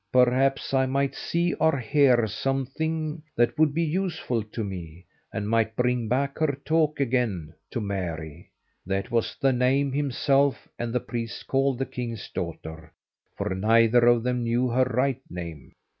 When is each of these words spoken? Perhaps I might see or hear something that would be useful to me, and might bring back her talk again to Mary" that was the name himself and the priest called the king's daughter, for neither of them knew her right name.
Perhaps 0.11 0.73
I 0.73 0.87
might 0.87 1.13
see 1.13 1.53
or 1.59 1.77
hear 1.77 2.25
something 2.25 3.21
that 3.35 3.55
would 3.59 3.71
be 3.71 3.83
useful 3.83 4.41
to 4.41 4.63
me, 4.63 5.05
and 5.31 5.47
might 5.47 5.75
bring 5.75 6.07
back 6.07 6.39
her 6.39 6.57
talk 6.65 6.99
again 6.99 7.53
to 7.69 7.79
Mary" 7.79 8.49
that 8.83 9.11
was 9.11 9.37
the 9.39 9.53
name 9.53 9.91
himself 9.91 10.67
and 10.79 10.91
the 10.91 10.99
priest 10.99 11.45
called 11.45 11.77
the 11.77 11.85
king's 11.85 12.27
daughter, 12.31 12.91
for 13.37 13.53
neither 13.53 14.07
of 14.07 14.23
them 14.23 14.41
knew 14.41 14.69
her 14.69 14.85
right 14.85 15.21
name. 15.29 15.71